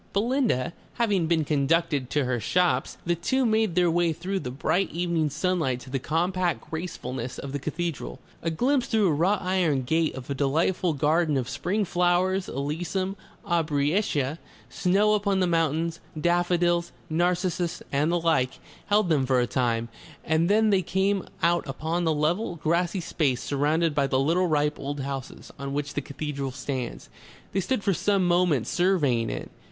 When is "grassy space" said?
22.55-23.43